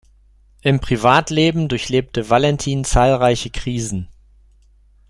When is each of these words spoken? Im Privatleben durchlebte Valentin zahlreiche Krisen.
Im 0.63 0.79
Privatleben 0.79 1.67
durchlebte 1.67 2.27
Valentin 2.31 2.83
zahlreiche 2.83 3.51
Krisen. 3.51 4.07